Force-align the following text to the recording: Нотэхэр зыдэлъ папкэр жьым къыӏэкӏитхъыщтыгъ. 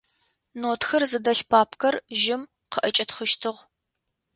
Нотэхэр 0.59 1.03
зыдэлъ 1.09 1.43
папкэр 1.51 1.95
жьым 2.21 2.41
къыӏэкӏитхъыщтыгъ. 2.71 3.59